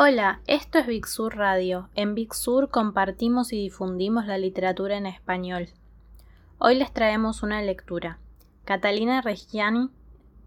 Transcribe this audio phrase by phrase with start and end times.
[0.00, 1.88] Hola, esto es Big Sur Radio.
[1.96, 5.70] En Big Sur compartimos y difundimos la literatura en español.
[6.58, 8.20] Hoy les traemos una lectura.
[8.64, 9.90] Catalina Reggiani,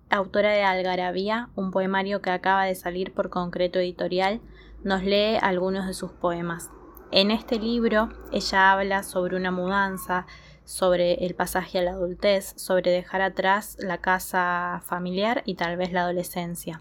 [0.09, 4.39] autora de Algarabía, un poemario que acaba de salir por concreto editorial,
[4.85, 6.69] nos lee algunos de sus poemas.
[7.11, 10.27] En este libro ella habla sobre una mudanza,
[10.63, 15.91] sobre el pasaje a la adultez, sobre dejar atrás la casa familiar y tal vez
[15.91, 16.79] la adolescencia.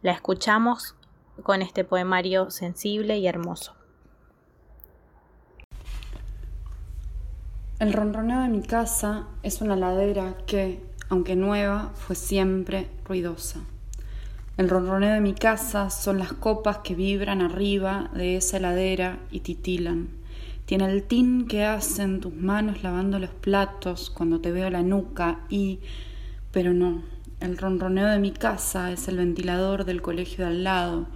[0.00, 0.94] La escuchamos
[1.42, 3.74] con este poemario sensible y hermoso.
[7.78, 13.60] El ronroneo de mi casa es una ladera que, aunque nueva, fue siempre ruidosa.
[14.56, 19.40] El ronroneo de mi casa son las copas que vibran arriba de esa ladera y
[19.40, 20.08] titilan.
[20.66, 25.46] Tiene el tin que hacen tus manos lavando los platos cuando te veo la nuca
[25.48, 25.78] y...
[26.50, 27.02] Pero no,
[27.38, 31.06] el ronroneo de mi casa es el ventilador del colegio de al lado,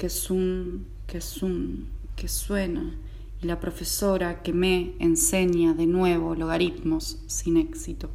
[0.00, 2.96] que un, que un, que suena,
[3.42, 8.08] y la profesora que me enseña de nuevo logaritmos sin éxito.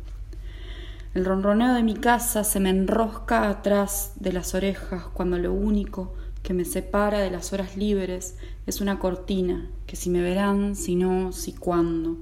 [1.14, 6.16] El ronroneo de mi casa se me enrosca atrás de las orejas cuando lo único
[6.42, 10.96] que me separa de las horas libres es una cortina, que si me verán, si
[10.96, 12.18] no, si cuándo.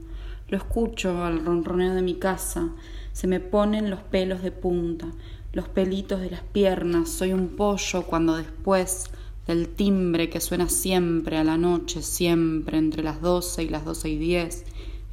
[0.50, 2.68] Lo escucho al ronroneo de mi casa,
[3.14, 5.08] se me ponen los pelos de punta,
[5.54, 9.10] los pelitos de las piernas, soy un pollo cuando después
[9.48, 14.10] del timbre que suena siempre a la noche, siempre entre las doce y las doce
[14.10, 14.64] y diez,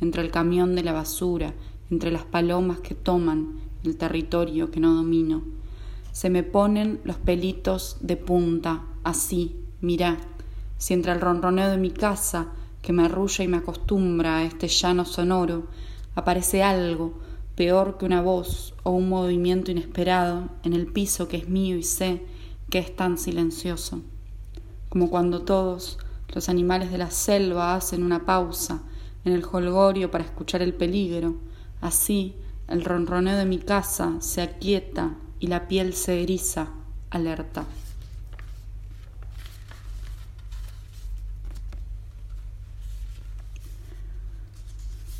[0.00, 1.52] entre el camión de la basura,
[1.90, 5.42] entre las palomas que toman el territorio que no domino.
[6.12, 10.18] Se me ponen los pelitos de punta, así, mirá,
[10.78, 14.68] si entre el ronroneo de mi casa, que me arrulla y me acostumbra a este
[14.68, 15.66] llano sonoro,
[16.14, 17.14] aparece algo
[17.56, 21.82] peor que una voz o un movimiento inesperado en el piso que es mío y
[21.82, 22.22] sé
[22.70, 24.00] que es tan silencioso
[24.90, 25.98] como cuando todos
[26.34, 28.82] los animales de la selva hacen una pausa
[29.24, 31.36] en el holgorio para escuchar el peligro,
[31.80, 32.34] así
[32.68, 36.68] el ronroneo de mi casa se aquieta y la piel se eriza,
[37.08, 37.64] alerta.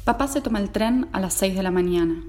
[0.05, 2.25] Papá se toma el tren a las seis de la mañana.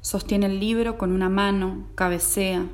[0.00, 2.66] Sostiene el libro con una mano, cabecea,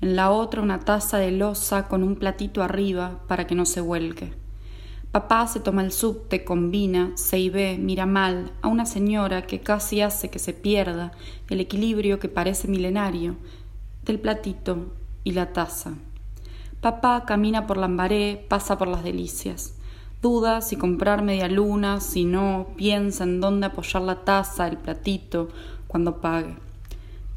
[0.00, 3.80] en la otra una taza de loza con un platito arriba para que no se
[3.80, 4.32] vuelque.
[5.10, 9.60] Papá se toma el subte, combina, se y ve, mira mal a una señora que
[9.60, 11.12] casi hace que se pierda
[11.48, 13.36] el equilibrio que parece milenario
[14.04, 14.92] del platito
[15.24, 15.94] y la taza.
[16.80, 19.74] Papá camina por Lambaré, pasa por las delicias.
[20.22, 25.48] Duda si comprar media luna, si no, piensa en dónde apoyar la taza, el platito,
[25.86, 26.67] cuando pague.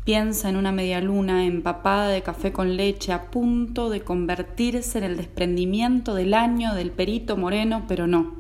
[0.04, 5.04] Piensa en una media luna empapada de café con leche a punto de convertirse en
[5.04, 8.34] el desprendimiento del año del perito moreno, pero no,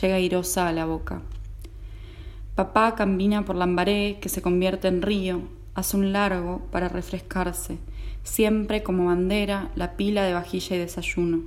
[0.00, 1.22] llega irosa a la boca.
[2.56, 5.42] Papá camina por Lambaré, que se convierte en río,
[5.74, 7.78] hace un largo para refrescarse,
[8.24, 11.42] siempre como bandera la pila de vajilla y desayuno.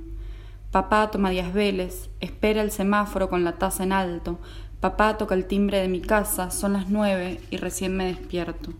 [0.70, 4.38] Papá toma diez veles, espera el semáforo con la taza en alto.
[4.80, 8.72] Papá toca el timbre de mi casa, son las nueve y recién me despierto.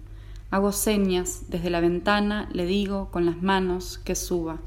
[0.50, 4.59] Hago señas desde la ventana, le digo con las manos que suba.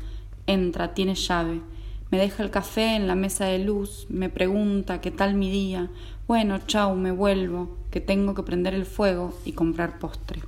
[0.48, 1.62] Entra, tiene llave.
[2.10, 5.90] Me deja el café en la mesa de luz, me pregunta qué tal mi día.
[6.26, 10.42] Bueno, chau, me vuelvo, que tengo que prender el fuego y comprar postre.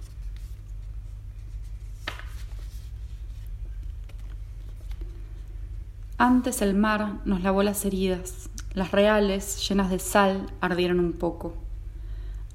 [6.18, 11.65] Antes el mar nos lavó las heridas, las reales, llenas de sal, ardieron un poco.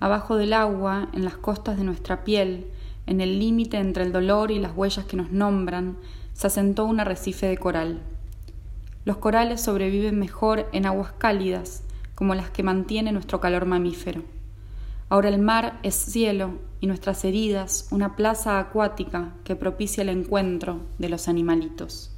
[0.01, 2.67] Abajo del agua, en las costas de nuestra piel,
[3.07, 5.99] en el límite entre el dolor y las huellas que nos nombran,
[6.33, 8.01] se asentó un arrecife de coral.
[9.05, 11.83] Los corales sobreviven mejor en aguas cálidas,
[12.15, 14.23] como las que mantiene nuestro calor mamífero.
[15.11, 20.81] Ahora el mar es cielo y nuestras heridas una plaza acuática que propicia el encuentro
[20.99, 22.11] de los animalitos.